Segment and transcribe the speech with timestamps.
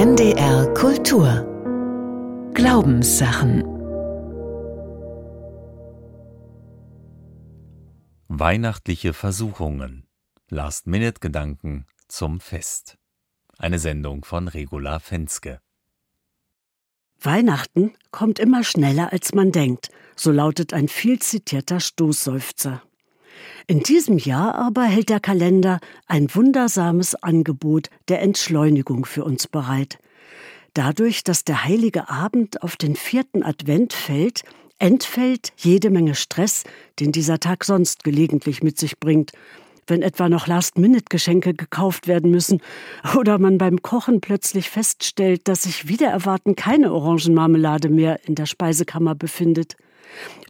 [0.00, 1.44] NDR Kultur
[2.54, 3.62] Glaubenssachen
[8.28, 10.06] Weihnachtliche Versuchungen
[10.48, 12.96] Last-Minute-Gedanken zum Fest.
[13.58, 15.60] Eine Sendung von Regula Fenske.
[17.20, 22.82] Weihnachten kommt immer schneller, als man denkt, so lautet ein viel zitierter Stoßseufzer.
[23.66, 29.98] In diesem Jahr aber hält der Kalender ein wundersames Angebot der Entschleunigung für uns bereit.
[30.74, 34.42] Dadurch, dass der heilige Abend auf den vierten Advent fällt,
[34.78, 36.64] entfällt jede Menge Stress,
[36.98, 39.32] den dieser Tag sonst gelegentlich mit sich bringt,
[39.86, 42.62] wenn etwa noch Last-Minute-Geschenke gekauft werden müssen
[43.16, 48.46] oder man beim Kochen plötzlich feststellt, dass sich wieder erwarten keine Orangenmarmelade mehr in der
[48.46, 49.76] Speisekammer befindet.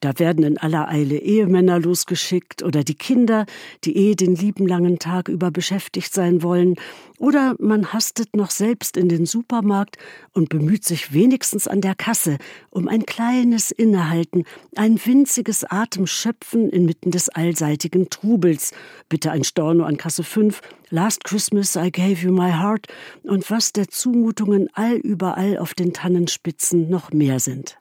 [0.01, 3.47] Da werden in aller Eile Ehemänner losgeschickt oder die Kinder,
[3.85, 6.77] die eh den lieben langen Tag über beschäftigt sein wollen,
[7.19, 9.99] oder man hastet noch selbst in den Supermarkt
[10.33, 12.39] und bemüht sich wenigstens an der Kasse
[12.71, 18.73] um ein kleines Innehalten, ein winziges Atemschöpfen inmitten des allseitigen Trubels.
[19.11, 22.87] Bitte ein Storno an Kasse 5, Last Christmas I gave you my heart
[23.23, 27.80] und was der Zumutungen allüberall auf den Tannenspitzen noch mehr sind.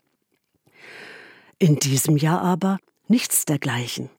[1.61, 2.79] In diesem Jahr aber
[3.09, 4.09] nichts dergleichen.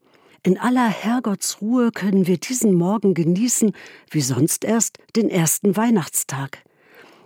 [0.42, 3.72] In aller Herrgottsruhe können wir diesen Morgen genießen,
[4.10, 6.62] wie sonst erst den ersten Weihnachtstag.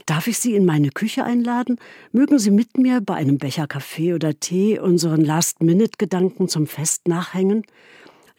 [0.06, 1.78] Darf ich Sie in meine Küche einladen?
[2.12, 7.64] Mögen Sie mit mir bei einem Becher Kaffee oder Tee unseren Last-Minute-Gedanken zum Fest nachhängen?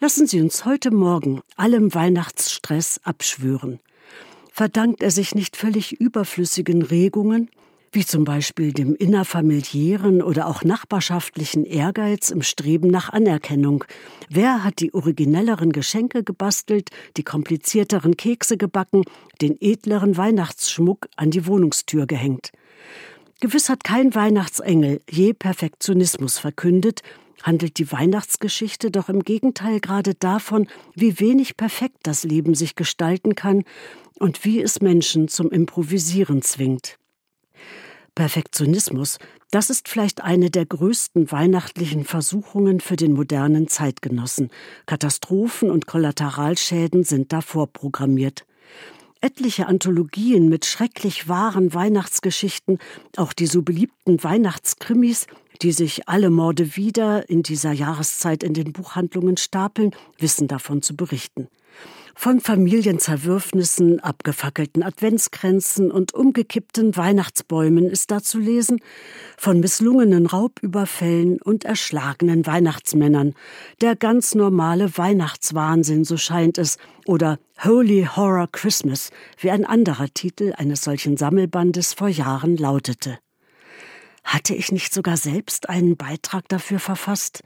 [0.00, 3.80] Lassen Sie uns heute Morgen allem Weihnachtsstress abschwören.
[4.50, 7.50] Verdankt er sich nicht völlig überflüssigen Regungen,
[7.92, 13.84] wie zum Beispiel dem innerfamiliären oder auch nachbarschaftlichen Ehrgeiz im Streben nach Anerkennung.
[14.28, 19.02] Wer hat die originelleren Geschenke gebastelt, die komplizierteren Kekse gebacken,
[19.40, 22.50] den edleren Weihnachtsschmuck an die Wohnungstür gehängt?
[23.40, 27.02] Gewiss hat kein Weihnachtsengel je Perfektionismus verkündet,
[27.42, 33.34] handelt die Weihnachtsgeschichte doch im Gegenteil gerade davon, wie wenig perfekt das Leben sich gestalten
[33.34, 33.64] kann
[34.18, 36.98] und wie es Menschen zum Improvisieren zwingt.
[38.16, 39.18] Perfektionismus,
[39.50, 44.50] das ist vielleicht eine der größten weihnachtlichen Versuchungen für den modernen Zeitgenossen.
[44.86, 48.46] Katastrophen und Kollateralschäden sind davor programmiert.
[49.20, 52.78] Etliche Anthologien mit schrecklich wahren Weihnachtsgeschichten,
[53.16, 55.26] auch die so beliebten Weihnachtskrimis,
[55.60, 60.96] die sich alle Morde wieder in dieser Jahreszeit in den Buchhandlungen stapeln, wissen davon zu
[60.96, 61.48] berichten.
[62.18, 68.80] Von Familienzerwürfnissen, abgefackelten Adventskränzen und umgekippten Weihnachtsbäumen ist da zu lesen,
[69.36, 73.34] von misslungenen Raubüberfällen und erschlagenen Weihnachtsmännern,
[73.82, 80.54] der ganz normale Weihnachtswahnsinn, so scheint es, oder Holy Horror Christmas, wie ein anderer Titel
[80.56, 83.18] eines solchen Sammelbandes vor Jahren lautete.
[84.24, 87.42] Hatte ich nicht sogar selbst einen Beitrag dafür verfasst?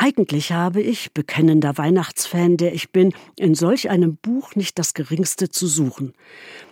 [0.00, 5.48] Eigentlich habe ich, bekennender Weihnachtsfan, der ich bin, in solch einem Buch nicht das geringste
[5.48, 6.14] zu suchen.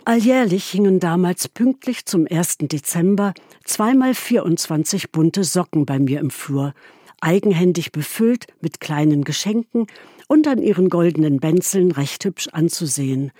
[0.05, 2.59] Alljährlich hingen damals pünktlich zum 1.
[2.61, 3.33] Dezember
[3.65, 6.73] zweimal 24 bunte Socken bei mir im Flur,
[7.19, 9.87] eigenhändig befüllt mit kleinen Geschenken
[10.29, 13.33] und an ihren goldenen Benzeln recht hübsch anzusehen.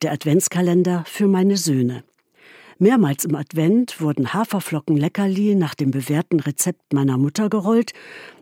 [0.00, 2.02] Der Adventskalender für meine Söhne.
[2.78, 7.92] Mehrmals im Advent wurden Haferflocken Leckerli nach dem bewährten Rezept meiner Mutter gerollt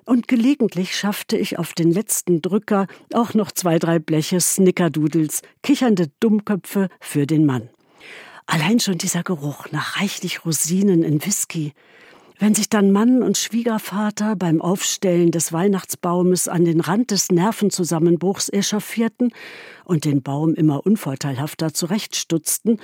[0.04, 6.08] und gelegentlich schaffte ich auf den letzten Drücker auch noch zwei, drei Bleche Snickerdoodles, kichernde
[6.20, 7.68] Dummköpfe für den Mann.
[8.46, 11.72] Allein schon dieser Geruch nach reichlich Rosinen in Whisky.
[12.38, 18.48] Wenn sich dann Mann und Schwiegervater beim Aufstellen des Weihnachtsbaumes an den Rand des Nervenzusammenbruchs
[18.48, 19.32] echauffierten
[19.84, 22.80] und den Baum immer unvorteilhafter zurechtstutzten,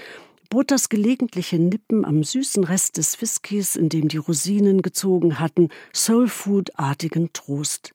[0.49, 5.69] bot das gelegentliche Nippen am süßen Rest des Whiskys, in dem die Rosinen gezogen hatten,
[5.93, 7.93] Soulfood-artigen Trost.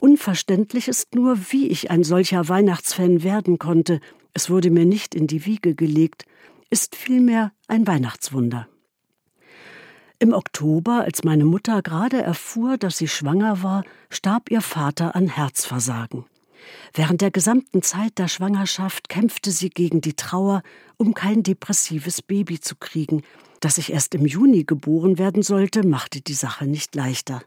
[0.00, 4.00] Unverständlich ist nur, wie ich ein solcher Weihnachtsfan werden konnte.
[4.34, 6.26] Es wurde mir nicht in die Wiege gelegt,
[6.70, 8.68] ist vielmehr ein Weihnachtswunder.
[10.18, 15.26] Im Oktober, als meine Mutter gerade erfuhr, dass sie schwanger war, starb ihr Vater an
[15.26, 16.24] Herzversagen.
[16.92, 20.62] Während der gesamten Zeit der Schwangerschaft kämpfte sie gegen die Trauer,
[20.96, 23.22] um kein depressives Baby zu kriegen.
[23.60, 27.42] Dass ich erst im Juni geboren werden sollte, machte die Sache nicht leichter.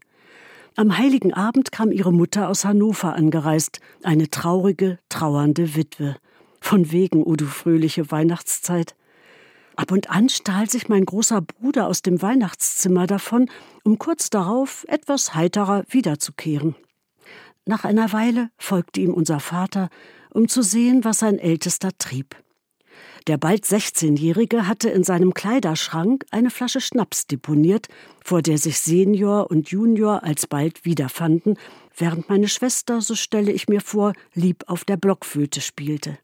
[0.75, 6.17] Am heiligen Abend kam ihre Mutter aus Hannover angereist, eine traurige, trauernde Witwe.
[6.59, 8.95] Von wegen, o oh du fröhliche Weihnachtszeit.
[9.75, 13.49] Ab und an stahl sich mein großer Bruder aus dem Weihnachtszimmer davon,
[13.83, 16.75] um kurz darauf etwas heiterer wiederzukehren.
[17.67, 19.89] Nach einer Weile folgte ihm unser Vater,
[20.29, 22.37] um zu sehen, was sein Ältester trieb.
[23.27, 27.89] Der bald 16-Jährige hatte in seinem Kleiderschrank eine Flasche Schnaps deponiert,
[28.23, 31.57] vor der sich Senior und Junior alsbald wiederfanden,
[31.97, 36.17] während meine Schwester, so stelle ich mir vor, lieb auf der Blockflöte spielte.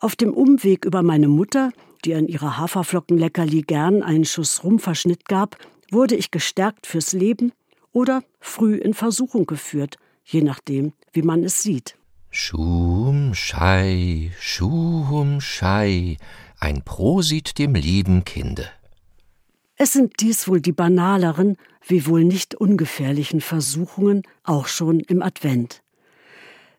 [0.00, 1.70] Auf dem Umweg über meine Mutter,
[2.04, 5.56] die an ihrer Haferflockenleckerli gern einen Schuss Rumverschnitt gab,
[5.92, 7.52] wurde ich gestärkt fürs Leben
[7.92, 11.96] oder früh in Versuchung geführt, je nachdem, wie man es sieht.
[12.30, 16.18] Schum Schei, Schum Schei,
[16.60, 18.68] ein Prosit dem lieben Kinde.
[19.76, 25.82] Es sind dies wohl die banaleren, wie wohl nicht ungefährlichen Versuchungen, auch schon im Advent.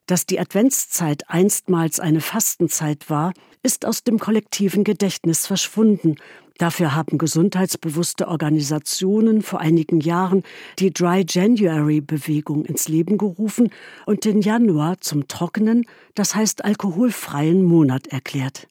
[0.10, 6.16] Dass die Adventszeit einstmals eine Fastenzeit war, ist aus dem kollektiven Gedächtnis verschwunden.
[6.58, 10.42] Dafür haben gesundheitsbewusste Organisationen vor einigen Jahren
[10.80, 13.70] die Dry January Bewegung ins Leben gerufen
[14.08, 15.86] und den Januar zum trockenen,
[16.16, 18.68] das heißt alkoholfreien Monat erklärt.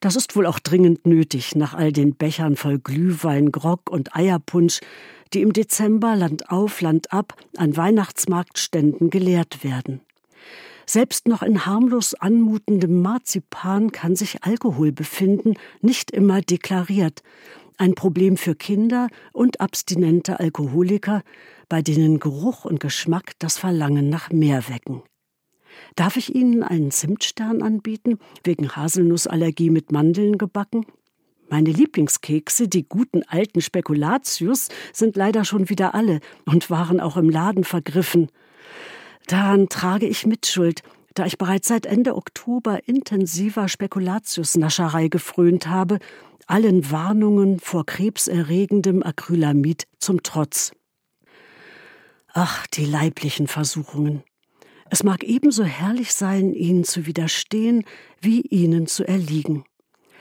[0.00, 4.80] Das ist wohl auch dringend nötig nach all den Bechern voll Glühwein, Grog und Eierpunsch,
[5.34, 10.00] die im Dezember Land auf, Land ab an Weihnachtsmarktständen geleert werden.
[10.86, 17.22] Selbst noch in harmlos anmutendem Marzipan kann sich Alkohol befinden, nicht immer deklariert.
[17.76, 21.22] Ein Problem für Kinder und abstinente Alkoholiker,
[21.68, 25.02] bei denen Geruch und Geschmack das Verlangen nach mehr wecken.
[25.96, 30.86] Darf ich Ihnen einen Zimtstern anbieten, wegen Haselnussallergie mit Mandeln gebacken?
[31.48, 37.28] Meine Lieblingskekse, die guten alten Spekulatius, sind leider schon wieder alle und waren auch im
[37.28, 38.28] Laden vergriffen.
[39.26, 40.82] Daran trage ich Mitschuld,
[41.14, 45.98] da ich bereits seit Ende Oktober intensiver Spekulatiusnascherei gefrönt habe,
[46.46, 50.72] allen Warnungen vor krebserregendem Acrylamid zum Trotz.
[52.32, 54.24] Ach, die leiblichen Versuchungen.
[54.90, 57.84] Es mag ebenso herrlich sein, ihnen zu widerstehen,
[58.20, 59.64] wie ihnen zu erliegen.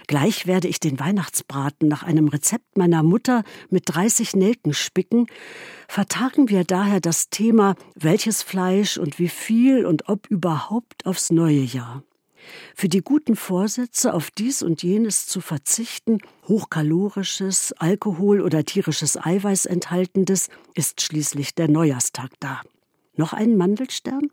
[0.07, 5.27] Gleich werde ich den Weihnachtsbraten nach einem Rezept meiner Mutter mit 30 Nelken spicken.
[5.87, 11.61] Vertagen wir daher das Thema, welches Fleisch und wie viel und ob überhaupt aufs neue
[11.61, 12.03] Jahr.
[12.75, 19.65] Für die guten Vorsätze, auf dies und jenes zu verzichten, hochkalorisches, Alkohol oder tierisches Eiweiß
[19.65, 22.61] enthaltendes, ist schließlich der Neujahrstag da.
[23.15, 24.29] Noch einen Mandelstern?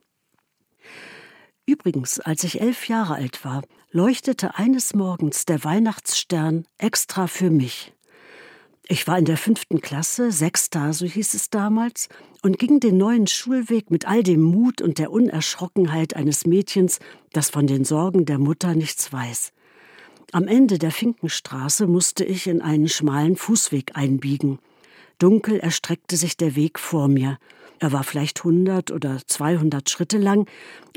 [1.70, 3.62] Übrigens, als ich elf Jahre alt war,
[3.93, 7.93] leuchtete eines Morgens der Weihnachtsstern extra für mich.
[8.88, 12.08] Ich war in der fünften Klasse, sechster, so hieß es damals,
[12.43, 16.99] und ging den neuen Schulweg mit all dem Mut und der Unerschrockenheit eines Mädchens,
[17.32, 19.52] das von den Sorgen der Mutter nichts weiß.
[20.32, 24.58] Am Ende der Finkenstraße musste ich in einen schmalen Fußweg einbiegen.
[25.20, 27.38] Dunkel erstreckte sich der Weg vor mir,
[27.80, 30.48] er war vielleicht 100 oder 200 Schritte lang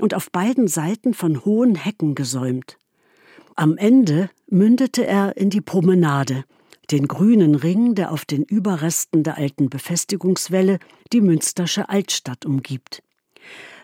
[0.01, 2.77] und auf beiden Seiten von hohen Hecken gesäumt.
[3.55, 6.43] Am Ende mündete er in die Promenade,
[6.91, 10.77] den grünen Ring, der auf den Überresten der alten Befestigungswelle
[11.13, 13.01] die Münstersche Altstadt umgibt.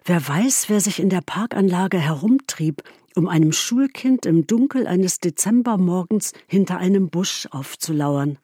[0.04, 2.84] Wer weiß, wer sich in der Parkanlage herumtrieb,
[3.16, 8.40] um einem Schulkind im Dunkel eines Dezembermorgens hinter einem Busch aufzulauern.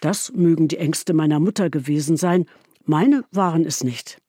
[0.00, 2.46] Das mögen die Ängste meiner Mutter gewesen sein,
[2.88, 4.20] meine waren es nicht.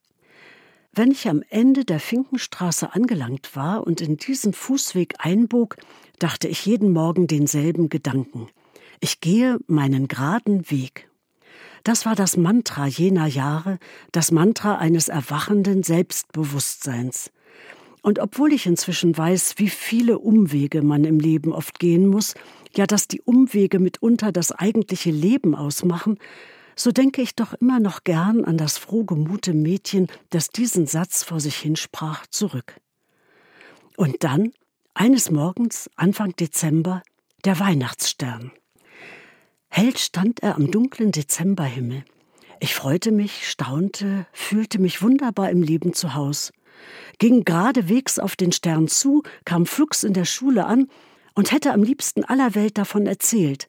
[0.93, 5.77] Wenn ich am Ende der Finkenstraße angelangt war und in diesen Fußweg einbog,
[6.17, 8.49] dachte ich jeden Morgen denselben Gedanken.
[8.99, 11.09] Ich gehe meinen geraden Weg.
[11.83, 13.79] Das war das Mantra jener Jahre,
[14.11, 17.31] das Mantra eines erwachenden Selbstbewusstseins.
[18.01, 22.33] Und obwohl ich inzwischen weiß, wie viele Umwege man im Leben oft gehen muss,
[22.75, 26.17] ja dass die Umwege mitunter das eigentliche Leben ausmachen,
[26.79, 31.41] so denke ich doch immer noch gern an das frohgemute Mädchen, das diesen Satz vor
[31.41, 32.79] sich hinsprach, zurück.
[33.97, 34.53] Und dann,
[34.93, 37.03] eines Morgens, Anfang Dezember,
[37.43, 38.53] der Weihnachtsstern.
[39.67, 42.05] Hell stand er am dunklen Dezemberhimmel.
[42.61, 46.53] Ich freute mich, staunte, fühlte mich wunderbar im Leben zu Haus,
[47.17, 50.87] ging geradewegs auf den Stern zu, kam flugs in der Schule an
[51.35, 53.67] und hätte am liebsten aller Welt davon erzählt,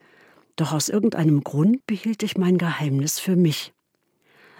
[0.60, 3.72] doch aus irgendeinem Grund behielt ich mein Geheimnis für mich.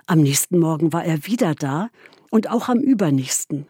[0.07, 1.91] Am nächsten Morgen war er wieder da
[2.31, 3.69] und auch am übernächsten.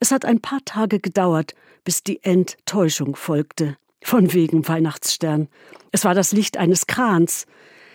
[0.00, 1.54] Es hat ein paar Tage gedauert,
[1.84, 3.76] bis die Enttäuschung folgte.
[4.02, 5.48] Von wegen Weihnachtsstern.
[5.92, 7.46] Es war das Licht eines Krans.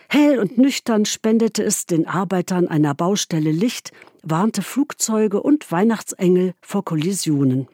[0.08, 6.84] Hell und nüchtern spendete es den Arbeitern einer Baustelle Licht, warnte Flugzeuge und Weihnachtsengel vor
[6.84, 7.66] Kollisionen.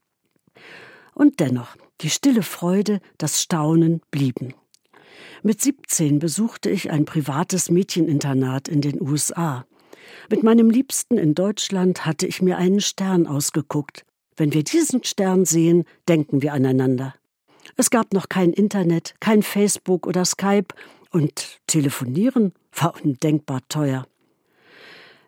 [1.15, 4.55] Und dennoch, die stille Freude, das Staunen blieben.
[5.43, 9.65] Mit 17 besuchte ich ein privates Mädcheninternat in den USA.
[10.31, 14.05] Mit meinem Liebsten in Deutschland hatte ich mir einen Stern ausgeguckt.
[14.37, 17.15] Wenn wir diesen Stern sehen, denken wir aneinander.
[17.77, 20.69] Es gab noch kein Internet, kein Facebook oder Skype
[21.11, 24.07] und telefonieren war undenkbar teuer.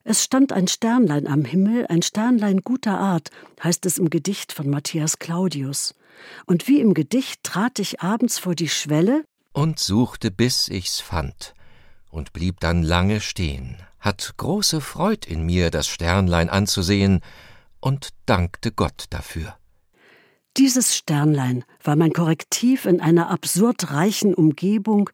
[0.02, 3.30] Es stand ein Sternlein am Himmel, ein Sternlein guter Art,
[3.62, 5.94] heißt es im Gedicht von Matthias Claudius.
[6.46, 11.54] Und wie im Gedicht trat ich abends vor die Schwelle und suchte, bis ich's fand,
[12.10, 17.20] und blieb dann lange stehen, hat große Freud in mir, das Sternlein anzusehen,
[17.80, 19.56] und dankte Gott dafür.
[20.56, 25.08] Dieses Sternlein war mein Korrektiv in einer absurd reichen Umgebung,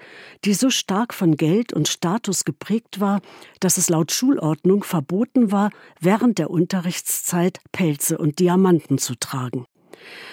[0.47, 3.21] die so stark von Geld und Status geprägt war,
[3.61, 9.67] dass es laut Schulordnung verboten war, während der Unterrichtszeit Pelze und Diamanten zu tragen.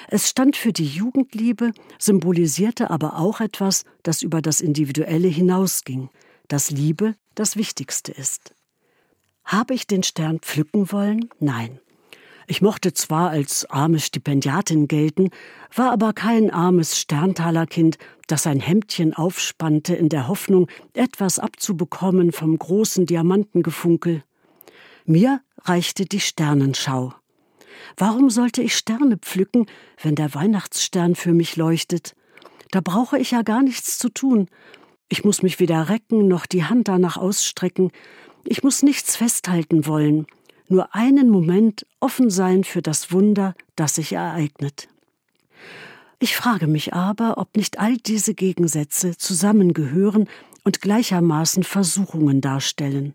[0.09, 6.09] Es stand für die Jugendliebe, symbolisierte aber auch etwas, das über das Individuelle hinausging,
[6.47, 8.53] dass Liebe das Wichtigste ist.
[9.45, 11.29] Habe ich den Stern pflücken wollen?
[11.39, 11.79] Nein.
[12.45, 15.29] Ich mochte zwar als arme Stipendiatin gelten,
[15.73, 22.57] war aber kein armes Sterntalerkind, das sein Hemdchen aufspannte in der Hoffnung, etwas abzubekommen vom
[22.57, 24.23] großen Diamantengefunkel.
[25.05, 27.13] Mir reichte die Sternenschau.
[27.97, 29.65] Warum sollte ich Sterne pflücken,
[30.01, 32.15] wenn der Weihnachtsstern für mich leuchtet?
[32.71, 34.47] Da brauche ich ja gar nichts zu tun.
[35.09, 37.91] Ich muss mich weder recken noch die Hand danach ausstrecken.
[38.45, 40.25] Ich muss nichts festhalten wollen
[40.73, 44.89] nur einen Moment offen sein für das Wunder, das sich ereignet.
[46.19, 50.27] Ich frage mich aber, ob nicht all diese Gegensätze zusammengehören
[50.63, 53.13] und gleichermaßen Versuchungen darstellen.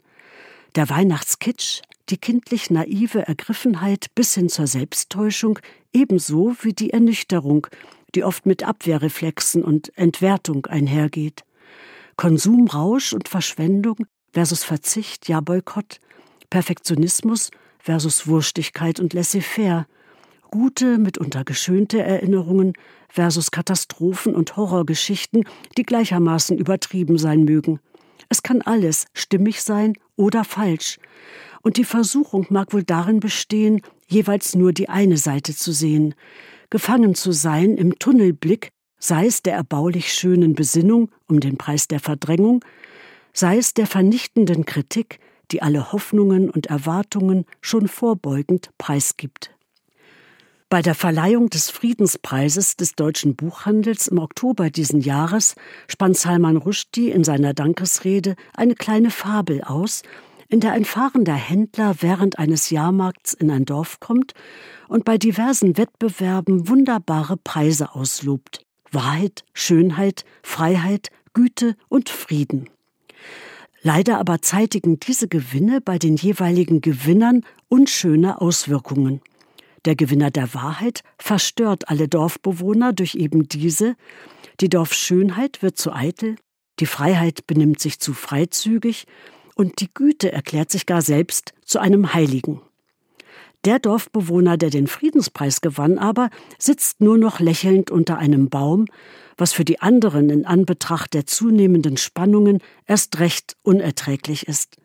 [0.75, 5.59] Der Weihnachtskitsch, die kindlich naive Ergriffenheit bis hin zur Selbsttäuschung,
[5.93, 7.67] ebenso wie die Ernüchterung,
[8.15, 11.45] die oft mit Abwehrreflexen und Entwertung einhergeht.
[12.17, 16.01] Konsumrausch und Verschwendung versus Verzicht, ja Boykott,
[16.51, 19.87] Perfektionismus versus Wurstigkeit und Laissez-faire,
[20.51, 22.73] gute, mitunter geschönte Erinnerungen
[23.09, 25.45] versus Katastrophen und Horrorgeschichten,
[25.77, 27.81] die gleichermaßen übertrieben sein mögen.
[28.29, 30.99] Es kann alles stimmig sein oder falsch.
[31.63, 36.15] Und die Versuchung mag wohl darin bestehen, jeweils nur die eine Seite zu sehen,
[36.71, 42.01] gefangen zu sein im Tunnelblick, sei es der erbaulich schönen Besinnung um den Preis der
[42.01, 42.65] Verdrängung,
[43.33, 45.21] sei es der vernichtenden Kritik,
[45.51, 49.51] die alle Hoffnungen und Erwartungen schon vorbeugend preisgibt.
[50.71, 55.55] Bei der Verleihung des Friedenspreises des deutschen Buchhandels im Oktober diesen Jahres
[55.89, 60.03] spann Salman Rushdie in seiner Dankesrede eine kleine Fabel aus,
[60.51, 64.35] in der ein fahrender Händler während eines Jahrmarkts in ein Dorf kommt
[64.89, 68.67] und bei diversen Wettbewerben wunderbare Preise auslobt.
[68.91, 72.69] Wahrheit, Schönheit, Freiheit, Güte und Frieden.
[73.81, 79.23] Leider aber zeitigen diese Gewinne bei den jeweiligen Gewinnern unschöne Auswirkungen.
[79.85, 83.97] Der Gewinner der Wahrheit verstört alle Dorfbewohner durch eben diese,
[84.61, 86.37] die Dorfschönheit wird zu eitel,
[86.81, 89.07] die Freiheit benimmt sich zu freizügig
[89.55, 92.61] und die Güte erklärt sich gar selbst zu einem Heiligen.
[93.65, 98.87] Der Dorfbewohner, der den Friedenspreis gewann, aber sitzt nur noch lächelnd unter einem Baum
[99.39, 104.77] was für die anderen in Anbetracht der zunehmenden Spannungen erst recht unerträglich ist.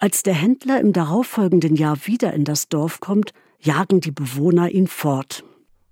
[0.00, 3.32] Als der Händler im darauffolgenden Jahr wieder in das Dorf kommt,
[3.62, 5.44] jagen die Bewohner ihn fort.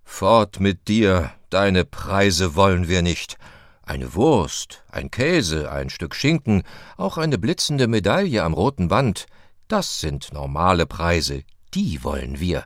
[0.05, 3.37] Fort mit dir, deine Preise wollen wir nicht.
[3.83, 6.62] Eine Wurst, ein Käse, ein Stück Schinken,
[6.97, 9.27] auch eine blitzende Medaille am roten Band,
[9.69, 11.43] das sind normale Preise,
[11.75, 12.65] die wollen wir.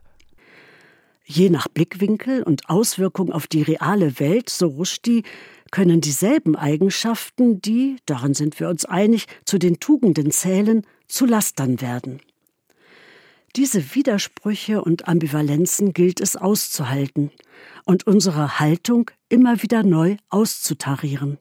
[1.23, 5.23] Je nach Blickwinkel und Auswirkung auf die reale Welt, so Rushdie,
[5.71, 11.81] können dieselben Eigenschaften, die, daran sind wir uns einig, zu den Tugenden zählen, zu Lastern
[11.81, 12.21] werden.
[13.55, 17.31] Diese Widersprüche und Ambivalenzen gilt es auszuhalten
[17.85, 21.37] und unsere Haltung immer wieder neu auszutarieren.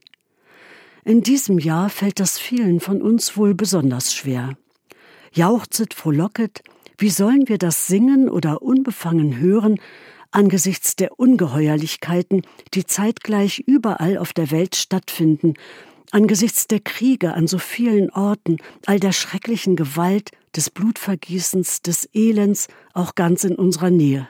[1.04, 4.56] In diesem Jahr fällt das vielen von uns wohl besonders schwer.
[5.33, 6.62] Jauchzet, frohlocket,
[6.99, 9.80] wie sollen wir das singen oder unbefangen hören
[10.35, 12.42] angesichts der Ungeheuerlichkeiten,
[12.75, 15.54] die zeitgleich überall auf der Welt stattfinden,
[16.11, 22.68] angesichts der Kriege an so vielen Orten, all der schrecklichen Gewalt, des Blutvergießens, des Elends,
[22.92, 24.28] auch ganz in unserer Nähe.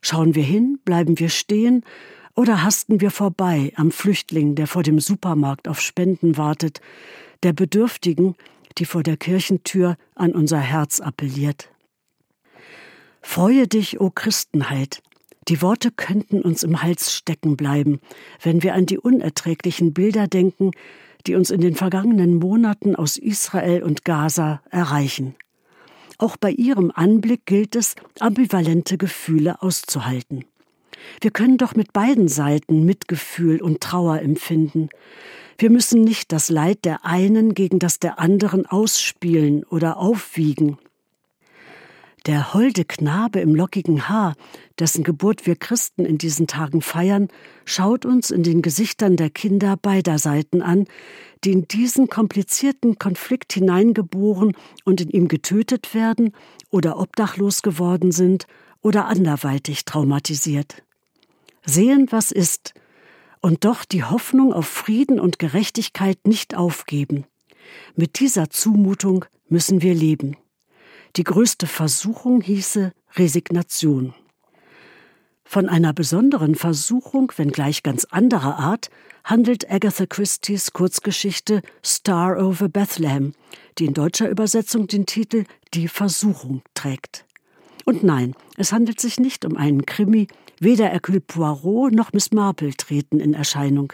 [0.00, 1.84] Schauen wir hin, bleiben wir stehen,
[2.34, 6.80] oder hasten wir vorbei am Flüchtling, der vor dem Supermarkt auf Spenden wartet,
[7.42, 8.34] der Bedürftigen,
[8.78, 11.70] die vor der Kirchentür an unser Herz appelliert.
[13.20, 15.02] Freue dich, o Christenheit.
[15.48, 18.00] Die Worte könnten uns im Hals stecken bleiben,
[18.42, 20.70] wenn wir an die unerträglichen Bilder denken,
[21.26, 25.34] die uns in den vergangenen Monaten aus Israel und Gaza erreichen.
[26.18, 30.44] Auch bei ihrem Anblick gilt es, ambivalente Gefühle auszuhalten.
[31.22, 34.90] Wir können doch mit beiden Seiten Mitgefühl und Trauer empfinden.
[35.56, 40.78] Wir müssen nicht das Leid der einen gegen das der anderen ausspielen oder aufwiegen.
[42.26, 44.34] Der holde Knabe im lockigen Haar,
[44.78, 47.28] dessen Geburt wir Christen in diesen Tagen feiern,
[47.64, 50.84] schaut uns in den Gesichtern der Kinder beider Seiten an,
[51.44, 54.52] die in diesen komplizierten Konflikt hineingeboren
[54.84, 56.32] und in ihm getötet werden
[56.70, 58.46] oder obdachlos geworden sind
[58.82, 60.82] oder anderweitig traumatisiert.
[61.64, 62.74] Sehen, was ist,
[63.40, 67.24] und doch die Hoffnung auf Frieden und Gerechtigkeit nicht aufgeben.
[67.96, 70.36] Mit dieser Zumutung müssen wir leben.
[71.16, 74.14] Die größte Versuchung hieße Resignation.
[75.44, 78.88] Von einer besonderen Versuchung, wenngleich ganz anderer Art,
[79.24, 83.32] handelt Agatha Christie's Kurzgeschichte Star over Bethlehem,
[83.78, 87.24] die in deutscher Übersetzung den Titel Die Versuchung trägt.
[87.84, 90.28] Und nein, es handelt sich nicht um einen Krimi,
[90.60, 93.92] weder Hercule Poirot noch Miss Marple treten in Erscheinung.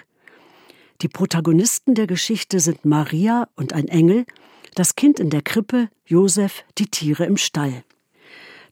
[1.00, 4.26] Die Protagonisten der Geschichte sind Maria und ein Engel,
[4.76, 7.83] das Kind in der Krippe, Josef, die Tiere im Stall.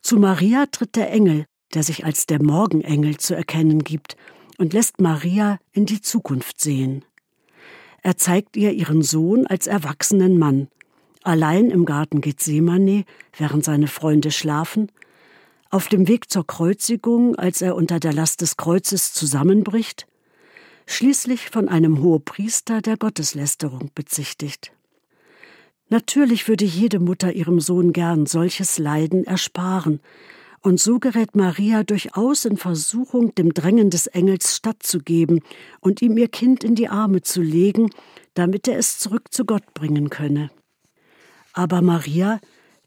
[0.03, 4.17] Zu Maria tritt der Engel, der sich als der Morgenengel zu erkennen gibt,
[4.59, 7.05] und lässt Maria in die Zukunft sehen.
[8.03, 10.69] Er zeigt ihr ihren Sohn als erwachsenen Mann,
[11.23, 13.05] allein im Garten Gethsemane,
[13.37, 14.93] während seine Freunde schlafen,
[15.71, 20.07] auf dem Weg zur Kreuzigung, als er unter der Last des Kreuzes zusammenbricht,
[20.87, 24.71] schließlich von einem Hohepriester der Gotteslästerung bezichtigt.
[25.95, 30.01] Natürlich würde jede Mutter ihrem Sohn gern solches Leiden ersparen,
[30.61, 35.39] und so gerät Maria durchaus in Versuchung, dem Drängen des Engels stattzugeben
[35.79, 37.91] und ihm ihr Kind in die Arme zu legen,
[38.35, 40.51] damit er es zurück zu Gott bringen könne.
[41.53, 42.41] Aber Maria,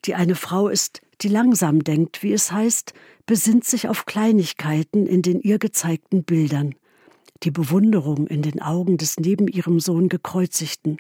[0.04, 2.94] die eine Frau ist, die langsam denkt, wie es heißt,
[3.26, 6.76] besinnt sich auf Kleinigkeiten in den ihr gezeigten Bildern,
[7.44, 10.98] die Bewunderung in den Augen des neben ihrem Sohn gekreuzigten,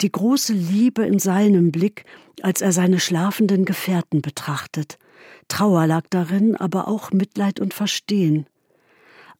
[0.00, 2.04] die große Liebe in seinem Blick,
[2.42, 4.98] als er seine schlafenden Gefährten betrachtet.
[5.48, 8.46] Trauer lag darin, aber auch Mitleid und Verstehen.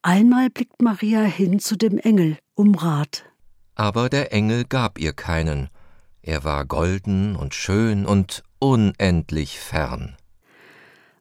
[0.03, 3.25] Einmal blickt Maria hin zu dem Engel um Rat.
[3.75, 5.69] Aber der Engel gab ihr keinen.
[6.23, 10.17] Er war golden und schön und unendlich fern.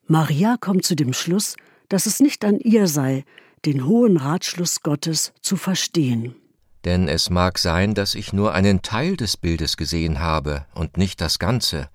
[0.06, 1.56] Maria kommt zu dem Schluss,
[1.88, 3.24] dass es nicht an ihr sei,
[3.64, 6.36] den hohen Ratschluss Gottes zu verstehen
[6.86, 11.20] denn es mag sein, dass ich nur einen Teil des Bildes gesehen habe und nicht
[11.20, 11.90] das Ganze.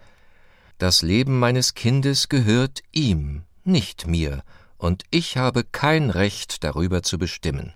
[0.77, 4.43] Das Leben meines Kindes gehört ihm, nicht mir,
[4.77, 7.73] und ich habe kein Recht darüber zu bestimmen.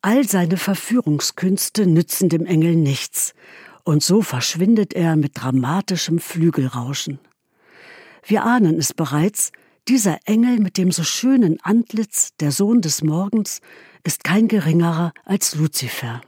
[0.00, 3.34] All seine Verführungskünste nützen dem Engel nichts,
[3.82, 7.18] und so verschwindet er mit dramatischem Flügelrauschen.
[8.24, 9.50] Wir ahnen es bereits,
[9.88, 13.60] dieser Engel mit dem so schönen Antlitz, der Sohn des Morgens,
[14.04, 16.20] ist kein geringerer als Luzifer.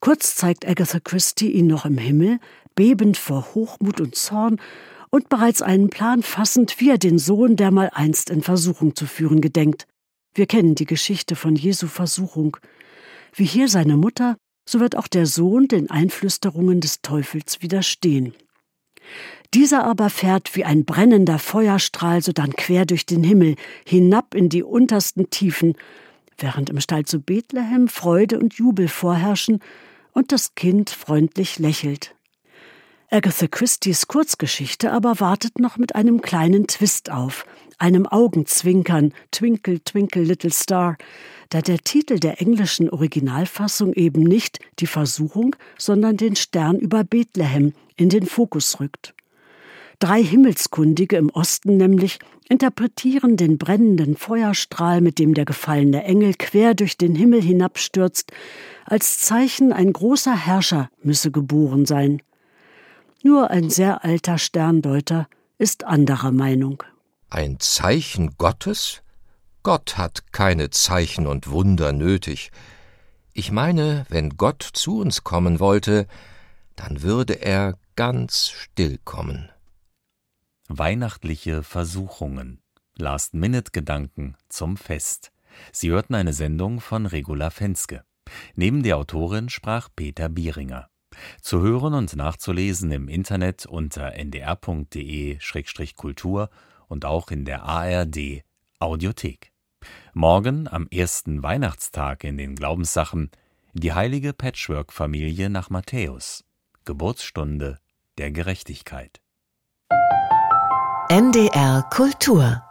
[0.00, 2.40] Kurz zeigt Agatha Christie ihn noch im Himmel,
[2.74, 4.60] bebend vor Hochmut und Zorn
[5.08, 9.40] und bereits einen Plan fassend, wie er den Sohn der einst in Versuchung zu führen
[9.40, 9.86] gedenkt.
[10.34, 12.58] Wir kennen die Geschichte von Jesu Versuchung.
[13.32, 14.36] Wie hier seine Mutter,
[14.68, 18.34] so wird auch der Sohn den Einflüsterungen des Teufels widerstehen.
[19.54, 23.54] Dieser aber fährt wie ein brennender Feuerstrahl sodann quer durch den Himmel,
[23.86, 25.74] hinab in die untersten Tiefen,
[26.38, 29.60] während im Stall zu Bethlehem Freude und Jubel vorherrschen
[30.12, 32.14] und das Kind freundlich lächelt.
[33.10, 37.46] Agatha Christie's Kurzgeschichte aber wartet noch mit einem kleinen Twist auf,
[37.78, 40.96] einem Augenzwinkern, Twinkle, Twinkle, Little Star,
[41.50, 47.72] da der Titel der englischen Originalfassung eben nicht die Versuchung, sondern den Stern über Bethlehem
[47.96, 49.14] in den Fokus rückt.
[49.98, 56.74] Drei Himmelskundige im Osten nämlich interpretieren den brennenden Feuerstrahl, mit dem der gefallene Engel quer
[56.74, 58.32] durch den Himmel hinabstürzt,
[58.84, 62.20] als Zeichen, ein großer Herrscher müsse geboren sein.
[63.22, 66.82] Nur ein sehr alter Sterndeuter ist anderer Meinung.
[67.30, 69.00] Ein Zeichen Gottes?
[69.62, 72.50] Gott hat keine Zeichen und Wunder nötig.
[73.32, 76.06] Ich meine, wenn Gott zu uns kommen wollte,
[76.76, 79.50] dann würde er ganz still kommen.
[80.68, 82.60] Weihnachtliche Versuchungen.
[82.96, 85.32] Last-Minute-Gedanken zum Fest.
[85.72, 88.04] Sie hörten eine Sendung von Regula Fenske.
[88.54, 90.88] Neben der Autorin sprach Peter Bieringer.
[91.40, 95.40] Zu hören und nachzulesen im Internet unter ndr.de-kultur
[96.88, 98.42] und auch in der ARD
[98.80, 99.52] Audiothek.
[100.12, 103.30] Morgen am ersten Weihnachtstag in den Glaubenssachen
[103.72, 106.44] die heilige Patchwork-Familie nach Matthäus.
[106.84, 107.78] Geburtsstunde
[108.18, 109.20] der Gerechtigkeit.
[111.10, 112.62] NDR Kultur